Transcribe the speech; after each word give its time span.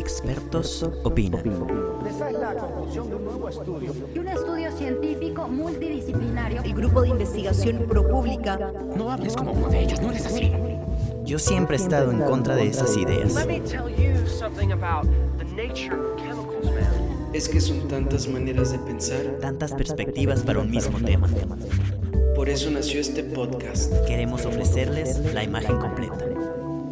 Expertos 0.00 0.82
opinan. 1.04 1.42
Esa 2.08 2.30
es 2.30 2.38
la 2.38 2.54
conclusión 2.54 3.10
de 3.10 3.16
un 3.16 3.24
nuevo 3.26 3.48
estudio. 3.50 3.92
y 4.14 4.18
un 4.18 4.28
estudio 4.28 4.72
científico 4.72 5.46
multidisciplinario. 5.46 6.62
El 6.62 6.72
grupo 6.72 7.02
de 7.02 7.08
investigación 7.08 7.84
ProPública 7.86 8.72
No 8.96 9.12
hables 9.12 9.36
como 9.36 9.52
uno 9.52 9.68
de 9.68 9.82
ellos, 9.82 10.00
no 10.00 10.10
eres 10.10 10.24
así. 10.24 10.52
Yo 11.26 11.38
siempre 11.38 11.76
he 11.76 11.80
estado 11.80 12.12
en 12.12 12.22
contra 12.22 12.56
de 12.56 12.66
esas 12.66 12.96
ideas. 12.96 13.34
Let 13.34 13.46
me 13.46 13.60
tell 13.60 13.90
you 13.90 14.26
something 14.26 14.72
about 14.72 15.06
the 15.36 15.44
nature 15.44 15.94
of 15.94 16.16
chemicals, 16.16 16.64
man. 16.64 17.34
Es 17.34 17.46
que 17.50 17.60
son 17.60 17.86
tantas 17.86 18.26
maneras 18.26 18.72
de 18.72 18.78
pensar. 18.78 19.20
Tantas 19.38 19.74
perspectivas 19.74 20.42
para 20.42 20.60
un 20.60 20.70
mismo 20.70 20.98
tema. 20.98 21.28
Por 22.34 22.48
eso 22.48 22.70
nació 22.70 23.02
este 23.02 23.22
podcast. 23.22 23.92
Queremos 24.06 24.46
ofrecerles 24.46 25.18
la 25.34 25.44
imagen 25.44 25.78
completa. 25.78 26.29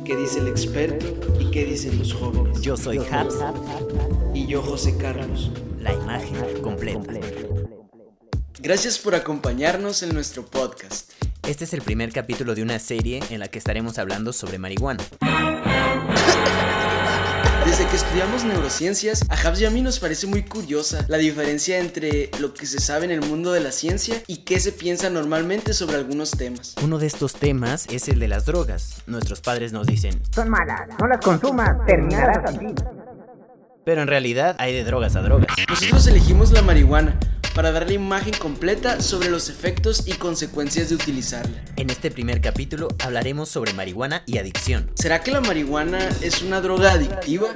¿Qué 0.08 0.16
dice 0.16 0.38
el 0.38 0.48
experto 0.48 1.04
y 1.38 1.50
qué 1.50 1.66
dicen 1.66 1.98
los 1.98 2.14
jóvenes? 2.14 2.62
Yo 2.62 2.78
soy 2.78 2.96
Habs, 2.96 3.34
Y 4.32 4.46
yo, 4.46 4.62
José 4.62 4.96
Carlos. 4.96 5.50
la 5.80 5.92
imagen 5.92 6.62
completa. 6.62 7.12
Gracias 8.58 8.98
por 8.98 9.14
acompañarnos 9.14 10.02
en 10.02 10.14
nuestro 10.14 10.46
podcast. 10.46 11.12
Este 11.46 11.64
es 11.64 11.74
el 11.74 11.82
primer 11.82 12.10
capítulo 12.10 12.54
de 12.54 12.62
una 12.62 12.78
serie 12.78 13.20
en 13.28 13.38
la 13.38 13.48
que 13.48 13.58
estaremos 13.58 13.98
hablando 13.98 14.32
sobre 14.32 14.56
marihuana. 14.56 15.04
Desde 17.68 17.86
que 17.86 17.96
estudiamos 17.96 18.44
neurociencias, 18.44 19.26
a 19.28 19.34
Habs 19.34 19.60
y 19.60 19.66
a 19.66 19.70
mí 19.70 19.82
nos 19.82 19.98
parece 20.00 20.26
muy 20.26 20.42
curiosa 20.42 21.04
la 21.06 21.18
diferencia 21.18 21.78
entre 21.78 22.30
lo 22.40 22.54
que 22.54 22.64
se 22.64 22.80
sabe 22.80 23.04
en 23.04 23.10
el 23.10 23.20
mundo 23.20 23.52
de 23.52 23.60
la 23.60 23.72
ciencia 23.72 24.22
y 24.26 24.38
qué 24.38 24.58
se 24.58 24.72
piensa 24.72 25.10
normalmente 25.10 25.74
sobre 25.74 25.96
algunos 25.96 26.30
temas. 26.30 26.74
Uno 26.82 26.98
de 26.98 27.06
estos 27.06 27.34
temas 27.34 27.86
es 27.90 28.08
el 28.08 28.20
de 28.20 28.28
las 28.28 28.46
drogas. 28.46 29.02
Nuestros 29.06 29.42
padres 29.42 29.72
nos 29.74 29.86
dicen, 29.86 30.18
Son 30.34 30.48
malas, 30.48 30.88
no 30.98 31.08
las 31.08 31.20
consumas, 31.20 31.76
terminarás 31.86 32.38
así. 32.54 32.74
pero 33.84 34.00
en 34.00 34.08
realidad 34.08 34.56
hay 34.58 34.72
de 34.72 34.84
drogas 34.84 35.14
a 35.16 35.20
drogas. 35.20 35.48
Nosotros 35.68 36.06
elegimos 36.06 36.52
la 36.52 36.62
marihuana 36.62 37.18
para 37.58 37.72
dar 37.72 37.88
la 37.88 37.94
imagen 37.94 38.34
completa 38.38 39.00
sobre 39.00 39.30
los 39.30 39.48
efectos 39.48 40.06
y 40.06 40.12
consecuencias 40.12 40.90
de 40.90 40.94
utilizarla. 40.94 41.60
En 41.74 41.90
este 41.90 42.08
primer 42.08 42.40
capítulo 42.40 42.86
hablaremos 43.00 43.48
sobre 43.48 43.72
marihuana 43.72 44.22
y 44.26 44.38
adicción. 44.38 44.88
¿Será 44.94 45.24
que 45.24 45.32
la 45.32 45.40
marihuana 45.40 45.98
es 46.22 46.40
una 46.42 46.60
droga 46.60 46.92
adictiva? 46.92 47.48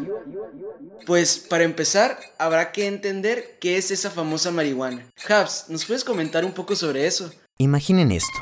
Pues 1.07 1.39
para 1.39 1.63
empezar, 1.63 2.19
habrá 2.37 2.73
que 2.73 2.89
entender 2.89 3.59
qué 3.61 3.77
es 3.77 3.93
esa 3.93 4.11
famosa 4.11 4.51
marihuana. 4.51 5.07
Habs, 5.29 5.67
¿nos 5.69 5.85
puedes 5.85 6.03
comentar 6.03 6.45
un 6.45 6.51
poco 6.51 6.75
sobre 6.75 7.07
eso? 7.07 7.33
Imaginen 7.59 8.11
esto. 8.11 8.41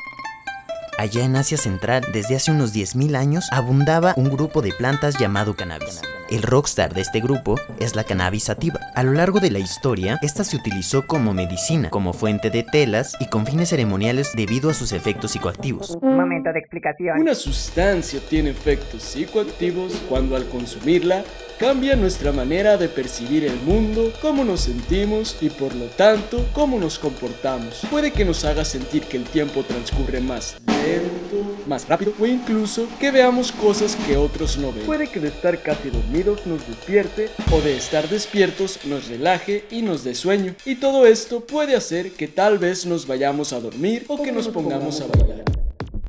Allá 0.97 1.23
en 1.23 1.35
Asia 1.35 1.59
Central, 1.59 2.07
desde 2.11 2.37
hace 2.37 2.49
unos 2.49 2.73
10.000 2.73 3.15
años, 3.15 3.45
abundaba 3.51 4.15
un 4.17 4.31
grupo 4.31 4.63
de 4.63 4.73
plantas 4.73 5.19
llamado 5.19 5.55
cannabis. 5.55 6.01
El 6.31 6.43
rockstar 6.43 6.93
de 6.93 7.01
este 7.01 7.19
grupo 7.19 7.59
es 7.77 7.97
la 7.97 8.05
cannabis 8.05 8.45
sativa. 8.45 8.79
A 8.95 9.03
lo 9.03 9.11
largo 9.11 9.41
de 9.41 9.51
la 9.51 9.59
historia, 9.59 10.17
esta 10.21 10.45
se 10.45 10.55
utilizó 10.55 11.05
como 11.05 11.33
medicina, 11.33 11.89
como 11.89 12.13
fuente 12.13 12.49
de 12.49 12.63
telas 12.63 13.17
y 13.19 13.27
con 13.27 13.45
fines 13.45 13.67
ceremoniales 13.67 14.31
debido 14.33 14.69
a 14.69 14.73
sus 14.73 14.93
efectos 14.93 15.31
psicoactivos. 15.31 15.97
Momento 16.01 16.53
de 16.53 16.59
explicación. 16.59 17.19
Una 17.19 17.35
sustancia 17.35 18.21
tiene 18.29 18.51
efectos 18.51 19.03
psicoactivos 19.03 19.91
cuando 20.07 20.37
al 20.37 20.47
consumirla 20.47 21.25
cambia 21.59 21.97
nuestra 21.97 22.31
manera 22.31 22.77
de 22.77 22.87
percibir 22.87 23.43
el 23.43 23.59
mundo, 23.65 24.13
cómo 24.21 24.45
nos 24.45 24.61
sentimos 24.61 25.37
y 25.41 25.49
por 25.49 25.75
lo 25.75 25.87
tanto 25.87 26.45
cómo 26.53 26.79
nos 26.79 26.97
comportamos. 26.97 27.85
Puede 27.91 28.11
que 28.11 28.23
nos 28.23 28.45
haga 28.45 28.63
sentir 28.63 29.03
que 29.03 29.17
el 29.17 29.25
tiempo 29.25 29.63
transcurre 29.63 30.21
más 30.21 30.61
lento, 30.83 31.57
más 31.67 31.87
rápido 31.87 32.13
o 32.19 32.25
incluso 32.25 32.87
que 32.99 33.11
veamos 33.11 33.51
cosas 33.51 33.95
que 34.07 34.17
otros 34.17 34.57
no 34.57 34.71
ven. 34.71 34.85
Puede 34.85 35.07
que 35.07 35.19
de 35.19 35.29
estar 35.29 35.61
casi 35.61 35.89
dormidos 35.89 36.45
nos 36.45 36.67
despierte 36.67 37.29
o 37.51 37.61
de 37.61 37.77
estar 37.77 38.07
despiertos 38.09 38.79
nos 38.85 39.07
relaje 39.07 39.65
y 39.71 39.81
nos 39.81 40.03
dé 40.03 40.15
sueño. 40.15 40.55
Y 40.65 40.75
todo 40.75 41.05
esto 41.05 41.41
puede 41.41 41.75
hacer 41.75 42.11
que 42.11 42.27
tal 42.27 42.57
vez 42.57 42.85
nos 42.85 43.07
vayamos 43.07 43.53
a 43.53 43.59
dormir 43.59 44.05
o 44.07 44.21
que 44.21 44.31
nos 44.31 44.47
pongamos 44.47 45.01
a 45.01 45.07
bailar. 45.07 45.43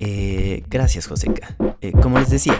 Eh, 0.04 0.64
gracias, 0.68 1.06
Joseca. 1.06 1.56
Eh, 1.80 1.92
como 1.92 2.18
les 2.18 2.28
decía, 2.28 2.56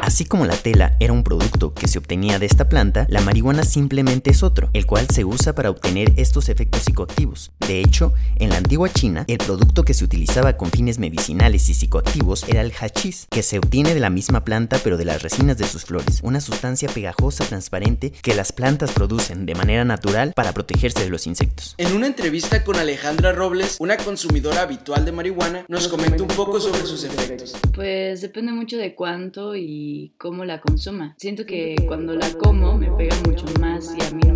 así 0.00 0.24
como 0.24 0.46
la 0.46 0.56
tela 0.56 0.96
era 1.00 1.12
un 1.12 1.24
producto 1.24 1.74
que 1.74 1.88
se 1.88 1.98
obtenía 1.98 2.38
de 2.38 2.46
esta 2.46 2.68
planta, 2.68 3.06
la 3.08 3.20
marihuana 3.22 3.64
simplemente 3.64 4.30
es 4.30 4.44
otro, 4.44 4.70
el 4.72 4.86
cual 4.86 5.08
se 5.08 5.24
usa 5.24 5.54
para 5.54 5.70
obtener 5.70 6.12
estos 6.16 6.48
efectos 6.48 6.82
psicoactivos. 6.82 7.50
De 7.66 7.80
hecho, 7.80 8.12
en 8.36 8.50
la 8.50 8.58
antigua 8.58 8.88
China, 8.88 9.24
el 9.26 9.38
producto 9.38 9.84
que 9.84 9.92
se 9.92 10.04
utilizaba 10.04 10.56
con 10.56 10.70
fines 10.70 11.00
medicinales 11.00 11.68
y 11.68 11.74
psicoactivos 11.74 12.48
era 12.48 12.60
el 12.60 12.72
hachís, 12.72 13.26
que 13.28 13.42
se 13.42 13.58
obtiene 13.58 13.92
de 13.92 13.98
la 13.98 14.08
misma 14.08 14.44
planta 14.44 14.78
pero 14.84 14.96
de 14.96 15.04
las 15.04 15.22
resinas 15.22 15.58
de 15.58 15.66
sus 15.66 15.84
flores, 15.84 16.20
una 16.22 16.40
sustancia 16.40 16.88
pegajosa 16.88 17.44
transparente 17.44 18.12
que 18.22 18.34
las 18.34 18.52
plantas 18.52 18.92
producen 18.92 19.46
de 19.46 19.54
manera 19.56 19.84
natural 19.84 20.32
para 20.34 20.52
protegerse 20.52 21.02
de 21.02 21.10
los 21.10 21.26
insectos. 21.26 21.74
En 21.78 21.92
una 21.92 22.06
entrevista 22.06 22.62
con 22.62 22.76
Alejandra 22.76 23.32
Robles, 23.32 23.78
una 23.80 23.96
consumidora 23.96 24.62
habitual 24.62 25.04
de 25.04 25.12
marihuana, 25.12 25.64
nos 25.68 25.88
comenta 25.88 26.22
un 26.22 26.28
poco 26.28 26.60
sobre 26.60 26.86
sus 26.86 27.02
efectos. 27.02 27.54
Pues 27.74 28.20
depende 28.20 28.52
mucho 28.52 28.76
de 28.76 28.94
cuánto 28.94 29.56
y 29.56 30.12
cómo 30.18 30.44
la 30.44 30.60
consuma. 30.60 31.14
Siento 31.18 31.44
que 31.44 31.74
cuando 31.88 32.14
la 32.14 32.30
como 32.34 32.78
me 32.78 32.92
pega 32.92 33.16
mucho 33.26 33.46
más 33.58 33.92
y 33.98 34.04
a 34.04 34.10
mí 34.10 34.22
no 34.24 34.34
me 34.34 34.35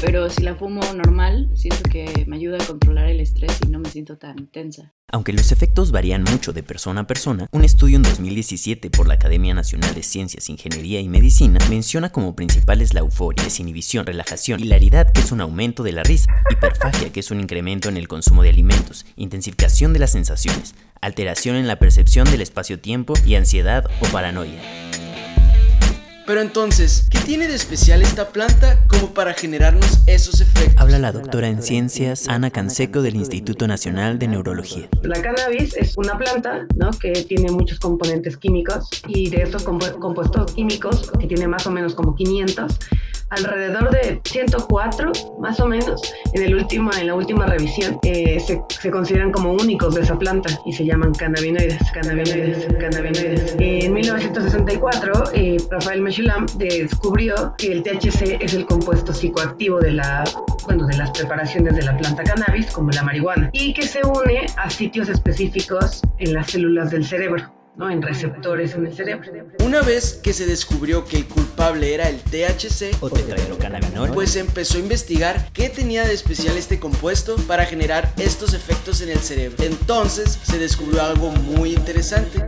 Pero 0.00 0.30
si 0.30 0.42
la 0.42 0.54
fumo 0.54 0.80
normal, 0.94 1.50
siento 1.54 1.82
que 1.90 2.24
me 2.26 2.36
ayuda 2.36 2.56
a 2.58 2.66
controlar 2.66 3.08
el 3.08 3.20
estrés 3.20 3.58
y 3.66 3.70
no 3.70 3.78
me 3.78 3.90
siento 3.90 4.16
tan 4.16 4.46
tensa. 4.46 4.94
Aunque 5.12 5.34
los 5.34 5.52
efectos 5.52 5.90
varían 5.90 6.22
mucho 6.22 6.54
de 6.54 6.62
persona 6.62 7.02
a 7.02 7.06
persona, 7.06 7.48
un 7.52 7.64
estudio 7.64 7.96
en 7.96 8.02
2017 8.02 8.88
por 8.88 9.06
la 9.06 9.14
Academia 9.14 9.52
Nacional 9.52 9.94
de 9.94 10.02
Ciencias, 10.02 10.48
Ingeniería 10.48 11.00
y 11.00 11.08
Medicina 11.08 11.58
menciona 11.68 12.10
como 12.12 12.34
principales 12.34 12.94
la 12.94 13.00
euforia, 13.00 13.44
desinhibición, 13.44 14.06
relajación, 14.06 14.60
hilaridad, 14.60 15.12
que 15.12 15.20
es 15.20 15.32
un 15.32 15.42
aumento 15.42 15.82
de 15.82 15.92
la 15.92 16.02
risa, 16.02 16.32
hiperfagia, 16.48 17.12
que 17.12 17.20
es 17.20 17.30
un 17.30 17.40
incremento 17.40 17.90
en 17.90 17.98
el 17.98 18.08
consumo 18.08 18.42
de 18.42 18.48
alimentos, 18.48 19.04
intensificación 19.16 19.92
de 19.92 19.98
las 19.98 20.12
sensaciones, 20.12 20.74
alteración 21.02 21.56
en 21.56 21.66
la 21.66 21.78
percepción 21.78 22.30
del 22.30 22.40
espacio-tiempo 22.40 23.14
y 23.26 23.34
ansiedad 23.34 23.84
o 24.00 24.06
paranoia. 24.06 25.09
Pero 26.30 26.42
entonces, 26.42 27.08
¿qué 27.10 27.18
tiene 27.18 27.48
de 27.48 27.56
especial 27.56 28.02
esta 28.02 28.28
planta 28.28 28.86
como 28.86 29.12
para 29.12 29.34
generarnos 29.34 29.98
esos 30.06 30.40
efectos? 30.40 30.76
Habla 30.80 31.00
la 31.00 31.10
doctora 31.10 31.48
en 31.48 31.60
ciencias 31.60 32.28
Ana 32.28 32.52
Canseco 32.52 33.02
del 33.02 33.16
Instituto 33.16 33.66
Nacional 33.66 34.20
de 34.20 34.28
Neurología. 34.28 34.88
La 35.02 35.20
cannabis 35.20 35.76
es 35.76 35.98
una 35.98 36.16
planta 36.16 36.68
¿no? 36.76 36.92
que 36.92 37.10
tiene 37.24 37.50
muchos 37.50 37.80
componentes 37.80 38.36
químicos 38.36 38.88
y 39.08 39.28
de 39.28 39.42
estos 39.42 39.66
compu- 39.66 39.98
compuestos 39.98 40.52
químicos, 40.52 41.10
que 41.18 41.26
tiene 41.26 41.48
más 41.48 41.66
o 41.66 41.72
menos 41.72 41.96
como 41.96 42.14
500, 42.14 42.78
alrededor 43.30 43.90
de 43.90 44.20
104 44.24 45.12
más 45.38 45.60
o 45.60 45.66
menos 45.66 46.02
en, 46.34 46.42
el 46.42 46.54
último, 46.54 46.90
en 46.98 47.06
la 47.06 47.14
última 47.14 47.46
revisión 47.46 47.98
eh, 48.02 48.38
se, 48.40 48.90
consideran 48.90 49.32
como 49.32 49.52
únicos 49.52 49.94
de 49.94 50.02
esa 50.02 50.18
planta 50.18 50.50
y 50.66 50.72
se 50.72 50.84
llaman 50.84 51.14
cannabinoides. 51.14 51.90
cannabinoides, 51.92 52.66
cannabinoides. 52.78 53.56
En 53.58 53.92
1964, 53.92 55.22
eh, 55.34 55.56
Rafael 55.70 56.02
Meshulam 56.02 56.46
descubrió 56.56 57.54
que 57.56 57.72
el 57.72 57.82
THC 57.82 58.38
es 58.40 58.54
el 58.54 58.66
compuesto 58.66 59.12
psicoactivo 59.12 59.80
de 59.80 59.92
la 59.92 60.24
bueno, 60.66 60.86
de 60.86 60.96
las 60.96 61.10
preparaciones 61.10 61.74
de 61.74 61.82
la 61.82 61.96
planta 61.96 62.22
cannabis, 62.22 62.70
como 62.70 62.90
la 62.90 63.02
marihuana, 63.02 63.50
y 63.52 63.72
que 63.72 63.82
se 63.82 64.00
une 64.04 64.46
a 64.56 64.70
sitios 64.70 65.08
específicos 65.08 66.02
en 66.18 66.34
las 66.34 66.50
células 66.50 66.90
del 66.90 67.04
cerebro, 67.04 67.50
¿no? 67.76 67.90
en 67.90 68.02
receptores 68.02 68.74
en 68.74 68.86
el 68.86 68.94
cerebro. 68.94 69.30
Una 69.64 69.82
vez 69.82 70.20
que 70.22 70.32
se 70.32 70.46
descubrió 70.46 71.04
que 71.04 71.16
el 71.16 71.26
culpable 71.26 71.94
era 71.94 72.08
el 72.08 72.20
THC, 72.20 72.96
O 73.00 73.10
tetrahidrocannabinol. 73.10 74.10
pues 74.12 74.30
se 74.30 74.40
empezó 74.40 74.76
a 74.76 74.80
investigar 74.80 75.50
qué 75.52 75.68
tenía 75.68 76.04
de 76.04 76.12
especial 76.14 76.56
este 76.56 76.78
compuesto 76.78 77.36
para 77.46 77.64
generar 77.64 78.12
estos 78.18 78.54
efectos 78.54 79.00
en 79.00 79.10
el 79.10 79.18
cerebro. 79.18 79.62
Entonces 79.64 80.38
se 80.42 80.58
descubrió 80.58 81.02
algo 81.02 81.30
muy 81.30 81.72
interesante. 81.72 82.44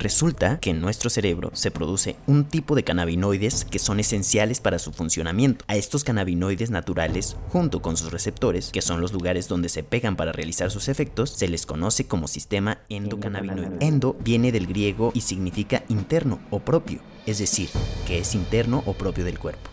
Resulta 0.00 0.58
que 0.60 0.70
en 0.70 0.80
nuestro 0.80 1.10
cerebro 1.10 1.50
se 1.52 1.70
produce 1.70 2.16
un 2.26 2.46
tipo 2.46 2.74
de 2.74 2.84
cannabinoides 2.84 3.66
que 3.66 3.78
son 3.78 4.00
esenciales 4.00 4.58
para 4.58 4.78
su 4.78 4.92
funcionamiento. 4.92 5.62
A 5.68 5.76
estos 5.76 6.04
cannabinoides 6.04 6.70
naturales, 6.70 7.36
junto 7.50 7.82
con 7.82 7.98
sus 7.98 8.10
receptores, 8.10 8.70
que 8.72 8.80
son 8.80 9.02
los 9.02 9.12
lugares 9.12 9.46
donde 9.46 9.68
se 9.68 9.82
pegan 9.82 10.16
para 10.16 10.32
realizar 10.32 10.70
sus 10.70 10.88
efectos, 10.88 11.28
se 11.36 11.48
les 11.48 11.66
conoce 11.66 12.06
como 12.06 12.28
sistema 12.28 12.78
endocannabinoide. 12.88 13.76
Endo 13.80 14.16
viene 14.20 14.52
del 14.52 14.66
griego 14.66 15.12
y 15.12 15.20
significa 15.20 15.84
interno 15.90 16.40
o 16.48 16.60
propio, 16.60 17.02
es 17.26 17.38
decir, 17.38 17.68
que 18.06 18.20
es 18.20 18.34
interno 18.34 18.82
o 18.86 18.94
propio 18.94 19.26
del 19.26 19.38
cuerpo. 19.38 19.68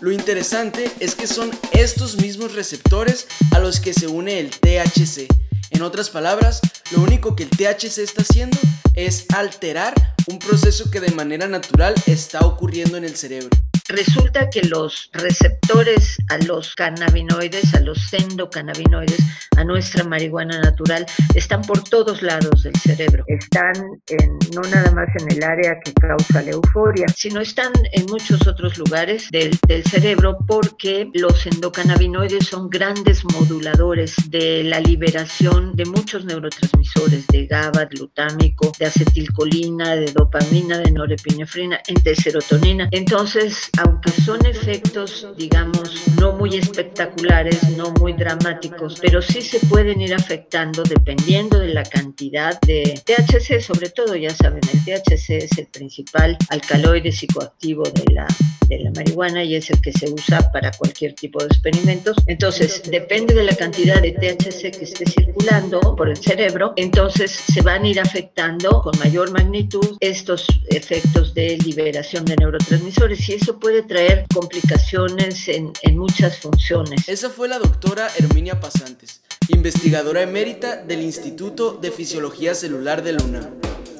Lo 0.00 0.10
interesante 0.10 0.90
es 0.98 1.14
que 1.14 1.28
son 1.28 1.52
estos 1.70 2.20
mismos 2.20 2.56
receptores 2.56 3.28
a 3.52 3.60
los 3.60 3.78
que 3.78 3.94
se 3.94 4.08
une 4.08 4.40
el 4.40 4.50
THC. 4.50 5.28
En 5.70 5.82
otras 5.82 6.10
palabras, 6.10 6.60
lo 6.90 7.00
único 7.02 7.36
que 7.36 7.44
el 7.44 7.50
THC 7.50 7.98
está 7.98 8.22
haciendo 8.22 8.58
es 9.06 9.26
alterar 9.34 9.94
un 10.28 10.38
proceso 10.38 10.90
que 10.90 11.00
de 11.00 11.10
manera 11.10 11.48
natural 11.48 11.94
está 12.06 12.40
ocurriendo 12.40 12.96
en 12.96 13.04
el 13.04 13.16
cerebro. 13.16 13.50
Resulta 13.88 14.48
que 14.48 14.62
los 14.62 15.10
receptores 15.12 16.16
a 16.28 16.38
los 16.38 16.74
cannabinoides, 16.74 17.74
a 17.74 17.80
los 17.80 18.12
endocannabinoides, 18.12 19.18
a 19.56 19.64
nuestra 19.64 20.04
marihuana 20.04 20.60
natural, 20.60 21.04
están 21.34 21.62
por 21.62 21.82
todos 21.82 22.22
lados 22.22 22.62
del 22.62 22.76
cerebro. 22.76 23.24
Están 23.26 23.74
en, 24.08 24.38
no 24.54 24.62
nada 24.70 24.90
más 24.92 25.08
en 25.20 25.36
el 25.36 25.42
área 25.42 25.78
que 25.84 25.92
causa 25.94 26.42
la 26.42 26.52
euforia, 26.52 27.06
sino 27.16 27.40
están 27.40 27.72
en 27.92 28.06
muchos 28.06 28.46
otros 28.46 28.78
lugares 28.78 29.28
del, 29.30 29.58
del 29.66 29.84
cerebro 29.84 30.38
porque 30.46 31.10
los 31.14 31.46
endocannabinoides 31.46 32.46
son 32.46 32.70
grandes 32.70 33.24
moduladores 33.24 34.14
de 34.28 34.62
la 34.64 34.80
liberación 34.80 35.74
de 35.74 35.84
muchos 35.86 36.24
neurotransmisores, 36.24 37.26
de 37.26 37.46
GABA, 37.46 37.86
glutámico, 37.86 38.72
de 38.78 38.86
acetilcolina, 38.86 39.96
de 39.96 40.12
dopamina, 40.12 40.78
de 40.78 40.90
norepinefrina, 40.90 41.80
de 42.02 42.14
serotonina. 42.14 42.88
Entonces, 42.90 43.70
aunque 43.84 44.10
son 44.10 44.44
efectos, 44.46 45.26
digamos, 45.36 46.04
no 46.18 46.32
muy 46.32 46.56
espectaculares, 46.56 47.76
no 47.76 47.90
muy 47.92 48.12
dramáticos, 48.12 48.98
pero 49.00 49.20
sí 49.22 49.42
se 49.42 49.58
pueden 49.66 50.00
ir 50.00 50.14
afectando 50.14 50.82
dependiendo 50.82 51.58
de 51.58 51.68
la 51.68 51.82
cantidad 51.82 52.60
de 52.60 53.00
THC, 53.04 53.60
sobre 53.60 53.90
todo, 53.90 54.14
ya 54.16 54.30
saben, 54.30 54.60
el 54.72 54.84
THC 54.84 55.30
es 55.30 55.58
el 55.58 55.66
principal 55.66 56.36
alcaloide 56.48 57.10
psicoactivo 57.12 57.84
de 57.84 58.12
la, 58.12 58.26
de 58.68 58.78
la 58.78 58.90
marihuana 58.92 59.42
y 59.44 59.56
es 59.56 59.70
el 59.70 59.80
que 59.80 59.92
se 59.92 60.10
usa 60.10 60.50
para 60.52 60.70
cualquier 60.72 61.14
tipo 61.14 61.40
de 61.40 61.46
experimentos. 61.46 62.16
Entonces, 62.26 62.82
depende 62.90 63.34
de 63.34 63.44
la 63.44 63.56
cantidad 63.56 64.00
de 64.00 64.12
THC 64.12 64.76
que 64.76 64.84
esté 64.84 65.06
circulando 65.06 65.96
por 65.96 66.08
el 66.08 66.16
cerebro, 66.16 66.72
entonces 66.76 67.30
se 67.30 67.60
van 67.62 67.84
a 67.84 67.88
ir 67.88 68.00
afectando 68.00 68.80
con 68.82 68.96
mayor 68.98 69.30
magnitud 69.32 69.96
estos 70.00 70.46
efectos 70.68 71.34
de 71.34 71.58
liberación 71.58 72.24
de 72.24 72.36
neurotransmisores 72.36 73.28
y 73.28 73.34
eso 73.34 73.58
puede 73.62 73.82
traer 73.82 74.26
complicaciones 74.34 75.46
en, 75.46 75.72
en 75.82 75.96
muchas 75.96 76.40
funciones. 76.40 77.08
Esa 77.08 77.30
fue 77.30 77.46
la 77.46 77.60
doctora 77.60 78.08
Herminia 78.18 78.58
Pasantes, 78.58 79.22
investigadora 79.46 80.20
emérita 80.20 80.82
del 80.82 81.00
Instituto 81.00 81.78
de 81.80 81.92
Fisiología 81.92 82.56
Celular 82.56 83.04
de 83.04 83.12
Luna. 83.12 83.50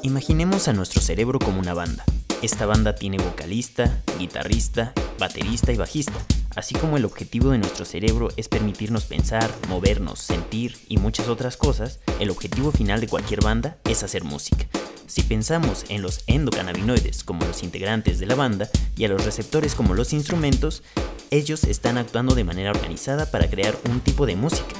Imaginemos 0.02 0.66
a 0.66 0.72
nuestro 0.72 1.00
cerebro 1.00 1.38
como 1.38 1.60
una 1.60 1.74
banda. 1.74 2.04
Esta 2.42 2.66
banda 2.66 2.96
tiene 2.96 3.18
vocalista, 3.18 4.02
guitarrista, 4.18 4.94
baterista 5.20 5.70
y 5.70 5.76
bajista, 5.76 6.18
así 6.56 6.74
como 6.74 6.96
el 6.96 7.04
objetivo 7.04 7.50
de 7.50 7.58
nuestro 7.58 7.84
cerebro 7.84 8.28
es 8.36 8.48
permitirnos 8.48 9.04
pensar, 9.04 9.50
movernos, 9.68 10.18
sentir 10.18 10.76
y 10.88 10.98
muchas 10.98 11.28
otras 11.28 11.56
cosas, 11.56 12.00
el 12.20 12.30
objetivo 12.30 12.72
final 12.72 13.00
de 13.00 13.08
cualquier 13.08 13.42
banda 13.42 13.76
es 13.84 14.02
hacer 14.02 14.24
música. 14.24 14.66
Si 15.06 15.22
pensamos 15.22 15.84
en 15.88 16.00
los 16.00 16.24
endocannabinoides 16.26 17.24
como 17.24 17.44
los 17.44 17.62
integrantes 17.62 18.18
de 18.18 18.26
la 18.26 18.34
banda 18.34 18.70
y 18.96 19.04
a 19.04 19.08
los 19.08 19.24
receptores 19.24 19.74
como 19.74 19.94
los 19.94 20.12
instrumentos, 20.12 20.82
ellos 21.30 21.64
están 21.64 21.98
actuando 21.98 22.34
de 22.34 22.44
manera 22.44 22.70
organizada 22.70 23.30
para 23.30 23.48
crear 23.50 23.76
un 23.90 24.00
tipo 24.00 24.26
de 24.26 24.36
música. 24.36 24.74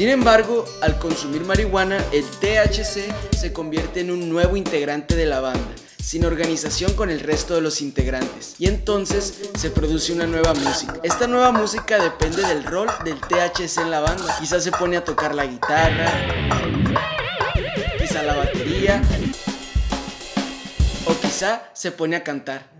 Sin 0.00 0.08
embargo, 0.08 0.64
al 0.80 0.98
consumir 0.98 1.44
marihuana, 1.44 2.02
el 2.10 2.24
THC 2.24 3.36
se 3.36 3.52
convierte 3.52 4.00
en 4.00 4.10
un 4.10 4.30
nuevo 4.30 4.56
integrante 4.56 5.14
de 5.14 5.26
la 5.26 5.40
banda, 5.40 5.74
sin 6.02 6.24
organización 6.24 6.94
con 6.94 7.10
el 7.10 7.20
resto 7.20 7.54
de 7.54 7.60
los 7.60 7.82
integrantes, 7.82 8.54
y 8.58 8.66
entonces 8.66 9.50
se 9.58 9.68
produce 9.68 10.14
una 10.14 10.26
nueva 10.26 10.54
música. 10.54 10.94
Esta 11.02 11.26
nueva 11.26 11.52
música 11.52 12.02
depende 12.02 12.40
del 12.46 12.64
rol 12.64 12.88
del 13.04 13.20
THC 13.20 13.82
en 13.82 13.90
la 13.90 14.00
banda. 14.00 14.34
Quizás 14.40 14.64
se 14.64 14.72
pone 14.72 14.96
a 14.96 15.04
tocar 15.04 15.34
la 15.34 15.44
guitarra, 15.44 16.10
quizá 17.98 18.22
la 18.22 18.36
batería, 18.36 19.02
o 21.04 21.12
quizá 21.20 21.68
se 21.74 21.92
pone 21.92 22.16
a 22.16 22.24
cantar. 22.24 22.70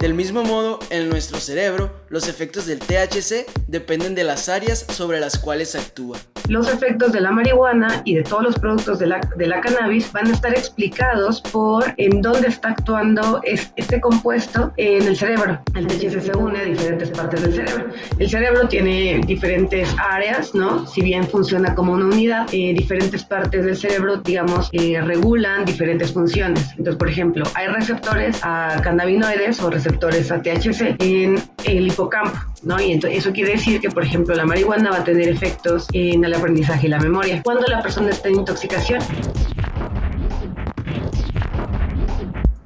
Del 0.00 0.14
mismo 0.14 0.42
modo, 0.42 0.78
en 0.88 1.10
nuestro 1.10 1.38
cerebro, 1.38 1.94
los 2.08 2.26
efectos 2.26 2.64
del 2.64 2.78
THC 2.78 3.44
dependen 3.66 4.14
de 4.14 4.24
las 4.24 4.48
áreas 4.48 4.86
sobre 4.88 5.20
las 5.20 5.38
cuales 5.38 5.74
actúa. 5.74 6.18
Los 6.50 6.66
efectos 6.68 7.12
de 7.12 7.20
la 7.20 7.30
marihuana 7.30 8.02
y 8.04 8.16
de 8.16 8.24
todos 8.24 8.42
los 8.42 8.58
productos 8.58 8.98
de 8.98 9.06
la, 9.06 9.20
de 9.36 9.46
la 9.46 9.60
cannabis 9.60 10.10
van 10.10 10.26
a 10.26 10.32
estar 10.32 10.52
explicados 10.52 11.40
por 11.42 11.84
en 11.96 12.20
dónde 12.20 12.48
está 12.48 12.70
actuando 12.70 13.40
es- 13.44 13.72
este 13.76 14.00
compuesto 14.00 14.72
en 14.76 15.06
el 15.06 15.16
cerebro. 15.16 15.60
El 15.76 15.86
THC 15.86 16.20
se 16.20 16.36
une 16.36 16.58
a 16.58 16.64
diferentes 16.64 17.10
partes 17.10 17.42
del 17.42 17.52
cerebro. 17.54 17.86
El 18.18 18.28
cerebro 18.28 18.66
tiene 18.66 19.20
diferentes 19.24 19.94
áreas, 20.10 20.52
¿no? 20.52 20.88
Si 20.88 21.02
bien 21.02 21.24
funciona 21.28 21.72
como 21.76 21.92
una 21.92 22.06
unidad, 22.06 22.48
eh, 22.52 22.74
diferentes 22.74 23.22
partes 23.22 23.64
del 23.64 23.76
cerebro, 23.76 24.16
digamos, 24.16 24.70
eh, 24.72 25.00
regulan 25.00 25.64
diferentes 25.64 26.12
funciones. 26.12 26.68
Entonces, 26.70 26.96
por 26.96 27.08
ejemplo, 27.08 27.44
hay 27.54 27.68
receptores 27.68 28.40
a 28.42 28.80
cannabinoides 28.82 29.60
o 29.62 29.70
receptores 29.70 30.32
a 30.32 30.42
THC 30.42 30.96
en 30.98 31.36
el 31.64 31.86
hipocampo, 31.86 32.36
¿no? 32.62 32.80
Y 32.80 32.92
entonces 32.92 33.20
eso 33.20 33.32
quiere 33.32 33.52
decir 33.52 33.80
que, 33.80 33.90
por 33.90 34.04
ejemplo, 34.04 34.34
la 34.34 34.44
marihuana 34.44 34.90
va 34.90 34.98
a 34.98 35.04
tener 35.04 35.28
efectos 35.28 35.86
en 35.92 36.24
el 36.24 36.34
aprendizaje 36.34 36.86
y 36.86 36.90
la 36.90 36.98
memoria. 36.98 37.42
Cuando 37.42 37.66
la 37.66 37.82
persona 37.82 38.10
está 38.10 38.28
en 38.28 38.36
intoxicación, 38.36 39.00